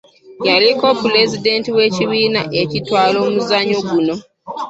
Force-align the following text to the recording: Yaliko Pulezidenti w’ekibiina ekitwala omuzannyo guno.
Yaliko 0.47 0.85
Pulezidenti 1.01 1.69
w’ekibiina 1.77 2.41
ekitwala 2.61 3.17
omuzannyo 3.27 3.79
guno. 3.89 4.15